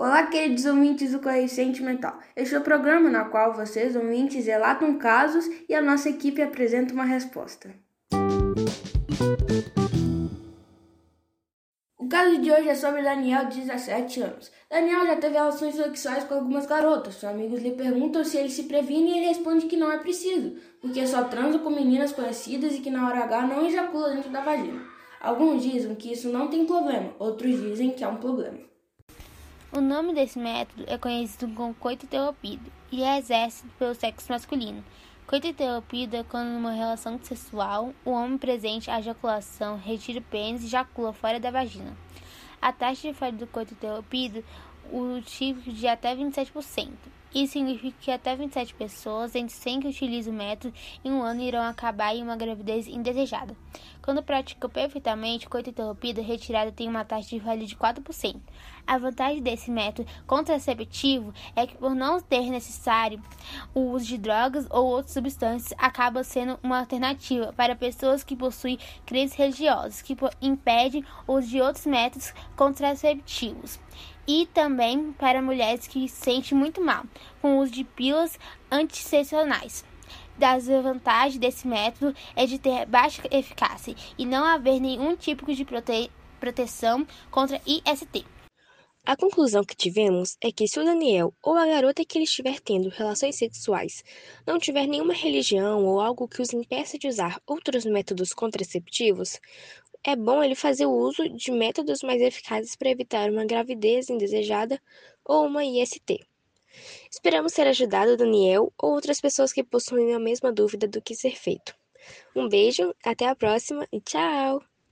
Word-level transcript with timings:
Olá, 0.00 0.28
queridos 0.28 0.64
ouvintes 0.64 1.10
do 1.10 1.18
Correio 1.18 1.48
Sentimental. 1.48 2.20
Este 2.36 2.54
é 2.54 2.58
o 2.60 2.62
programa 2.62 3.10
na 3.10 3.24
qual 3.24 3.52
vocês, 3.52 3.96
ouvintes, 3.96 4.46
relatam 4.46 4.96
casos 4.96 5.44
e 5.68 5.74
a 5.74 5.82
nossa 5.82 6.08
equipe 6.08 6.40
apresenta 6.40 6.94
uma 6.94 7.04
resposta. 7.04 7.74
O 11.98 12.08
caso 12.08 12.40
de 12.40 12.52
hoje 12.52 12.68
é 12.68 12.76
sobre 12.76 13.02
Daniel, 13.02 13.46
de 13.46 13.62
17 13.62 14.20
anos. 14.20 14.52
Daniel 14.70 15.04
já 15.04 15.16
teve 15.16 15.34
relações 15.34 15.74
sexuais 15.74 16.22
com 16.22 16.34
algumas 16.34 16.66
garotas. 16.66 17.16
Seus 17.16 17.32
amigos 17.32 17.60
lhe 17.60 17.72
perguntam 17.72 18.24
se 18.24 18.36
ele 18.36 18.50
se 18.50 18.62
previne 18.62 19.10
e 19.10 19.18
ele 19.18 19.26
responde 19.26 19.66
que 19.66 19.76
não 19.76 19.90
é 19.90 19.98
preciso, 19.98 20.54
porque 20.80 21.04
só 21.08 21.24
transa 21.24 21.58
com 21.58 21.70
meninas 21.70 22.12
conhecidas 22.12 22.72
e 22.72 22.78
que 22.78 22.88
na 22.88 23.04
hora 23.04 23.24
H 23.24 23.48
não 23.48 23.66
ejacula 23.66 24.10
dentro 24.10 24.30
da 24.30 24.42
vagina. 24.42 24.80
Alguns 25.20 25.64
dizem 25.64 25.96
que 25.96 26.12
isso 26.12 26.28
não 26.28 26.46
tem 26.46 26.64
problema, 26.66 27.12
outros 27.18 27.60
dizem 27.60 27.90
que 27.90 28.04
é 28.04 28.08
um 28.08 28.18
problema. 28.18 28.68
O 29.70 29.82
nome 29.82 30.14
desse 30.14 30.38
método 30.38 30.84
é 30.86 30.96
conhecido 30.96 31.46
como 31.54 31.74
coito 31.74 32.06
interrompido 32.06 32.72
e 32.90 33.02
é 33.02 33.18
exercido 33.18 33.70
pelo 33.78 33.94
sexo 33.94 34.32
masculino. 34.32 34.82
Coito 35.26 35.46
interrompido 35.46 36.16
é 36.16 36.22
quando, 36.24 36.48
numa 36.48 36.72
relação 36.72 37.20
sexual, 37.22 37.92
o 38.02 38.12
homem 38.12 38.38
presente 38.38 38.90
a 38.90 38.98
ejaculação 38.98 39.76
retira 39.76 40.20
o 40.20 40.22
pênis 40.22 40.62
e 40.62 40.66
ejacula 40.66 41.12
fora 41.12 41.38
da 41.38 41.50
vagina. 41.50 41.94
A 42.62 42.72
taxa 42.72 43.08
de 43.08 43.14
falha 43.14 43.36
do 43.36 43.46
coito 43.46 43.74
interrompido 43.74 44.42
o 44.92 45.20
tipo 45.22 45.70
de 45.72 45.86
até 45.86 46.14
27%. 46.14 46.90
Isso 47.34 47.52
significa 47.52 47.96
que 48.00 48.10
até 48.10 48.34
27 48.34 48.72
pessoas 48.72 49.34
entre 49.34 49.54
100 49.54 49.80
que 49.80 49.88
utilizam 49.88 50.32
o 50.32 50.36
método 50.36 50.72
em 51.04 51.12
um 51.12 51.22
ano 51.22 51.42
irão 51.42 51.62
acabar 51.62 52.16
em 52.16 52.22
uma 52.22 52.36
gravidez 52.36 52.88
indesejada. 52.88 53.54
Quando 54.00 54.22
praticam 54.22 54.70
perfeitamente, 54.70 55.46
coito 55.46 55.68
interrompido 55.68 56.22
retirada 56.22 56.72
tem 56.72 56.88
uma 56.88 57.04
taxa 57.04 57.28
de 57.28 57.40
falha 57.40 57.66
de 57.66 57.76
4%. 57.76 58.40
A 58.86 58.96
vantagem 58.96 59.42
desse 59.42 59.70
método 59.70 60.08
contraceptivo 60.26 61.34
é 61.54 61.66
que, 61.66 61.76
por 61.76 61.94
não 61.94 62.18
ter 62.18 62.48
necessário 62.48 63.22
o 63.74 63.90
uso 63.90 64.06
de 64.06 64.16
drogas 64.16 64.66
ou 64.70 64.86
outras 64.86 65.12
substâncias, 65.12 65.74
acaba 65.76 66.24
sendo 66.24 66.58
uma 66.62 66.78
alternativa 66.78 67.52
para 67.52 67.76
pessoas 67.76 68.24
que 68.24 68.34
possuem 68.34 68.78
crenças 69.04 69.36
religiosas, 69.36 70.00
que 70.00 70.16
impedem 70.40 71.04
o 71.26 71.34
uso 71.34 71.48
de 71.48 71.60
outros 71.60 71.84
métodos 71.84 72.32
contraceptivos 72.56 73.78
e 74.28 74.46
também 74.52 75.10
para 75.12 75.40
mulheres 75.40 75.88
que 75.88 76.06
se 76.06 76.16
sentem 76.16 76.56
muito 76.56 76.82
mal 76.82 77.04
com 77.40 77.56
o 77.56 77.62
uso 77.62 77.72
de 77.72 77.82
pílulas 77.82 78.38
antissecionais. 78.70 79.82
Das 80.36 80.66
vantagens 80.68 81.38
desse 81.38 81.66
método 81.66 82.14
é 82.36 82.46
de 82.46 82.58
ter 82.58 82.86
baixa 82.86 83.22
eficácia 83.30 83.96
e 84.18 84.26
não 84.26 84.44
haver 84.44 84.78
nenhum 84.78 85.16
tipo 85.16 85.52
de 85.52 85.64
prote 85.64 86.10
proteção 86.38 87.04
contra 87.30 87.60
IST. 87.66 88.24
A 89.04 89.16
conclusão 89.16 89.64
que 89.64 89.74
tivemos 89.74 90.36
é 90.38 90.52
que 90.52 90.68
se 90.68 90.78
o 90.78 90.84
Daniel 90.84 91.32
ou 91.42 91.56
a 91.56 91.66
garota 91.66 92.04
que 92.04 92.18
ele 92.18 92.24
estiver 92.24 92.60
tendo 92.60 92.90
relações 92.90 93.38
sexuais 93.38 94.04
não 94.46 94.58
tiver 94.58 94.86
nenhuma 94.86 95.14
religião 95.14 95.86
ou 95.86 95.98
algo 95.98 96.28
que 96.28 96.42
os 96.42 96.52
impeça 96.52 96.98
de 96.98 97.08
usar 97.08 97.40
outros 97.46 97.86
métodos 97.86 98.34
contraceptivos, 98.34 99.40
é 100.04 100.16
bom 100.16 100.42
ele 100.42 100.54
fazer 100.54 100.86
o 100.86 100.92
uso 100.92 101.28
de 101.28 101.50
métodos 101.50 102.02
mais 102.02 102.20
eficazes 102.22 102.74
para 102.76 102.90
evitar 102.90 103.30
uma 103.30 103.44
gravidez 103.44 104.08
indesejada 104.08 104.80
ou 105.24 105.46
uma 105.46 105.64
IST. 105.64 106.26
Esperamos 107.10 107.52
ter 107.52 107.66
ajudado 107.66 108.16
Daniel 108.16 108.72
ou 108.78 108.92
outras 108.92 109.20
pessoas 109.20 109.52
que 109.52 109.64
possuem 109.64 110.14
a 110.14 110.18
mesma 110.18 110.52
dúvida 110.52 110.86
do 110.86 111.02
que 111.02 111.14
ser 111.14 111.36
feito. 111.36 111.74
Um 112.34 112.48
beijo, 112.48 112.94
até 113.04 113.26
a 113.26 113.34
próxima 113.34 113.86
e 113.92 114.00
tchau! 114.00 114.62